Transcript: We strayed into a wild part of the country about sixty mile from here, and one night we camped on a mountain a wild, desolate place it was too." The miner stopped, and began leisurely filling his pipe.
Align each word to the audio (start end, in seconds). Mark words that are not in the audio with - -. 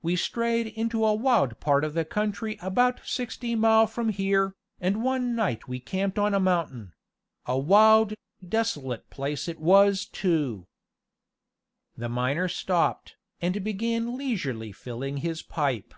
We 0.00 0.14
strayed 0.14 0.68
into 0.68 1.04
a 1.04 1.12
wild 1.16 1.58
part 1.58 1.82
of 1.82 1.94
the 1.94 2.04
country 2.04 2.56
about 2.62 3.00
sixty 3.04 3.56
mile 3.56 3.88
from 3.88 4.10
here, 4.10 4.54
and 4.80 5.02
one 5.02 5.34
night 5.34 5.66
we 5.66 5.80
camped 5.80 6.20
on 6.20 6.34
a 6.34 6.38
mountain 6.38 6.92
a 7.46 7.58
wild, 7.58 8.14
desolate 8.48 9.10
place 9.10 9.48
it 9.48 9.58
was 9.58 10.04
too." 10.06 10.68
The 11.96 12.08
miner 12.08 12.46
stopped, 12.46 13.16
and 13.42 13.64
began 13.64 14.16
leisurely 14.16 14.70
filling 14.70 15.16
his 15.16 15.42
pipe. 15.42 15.92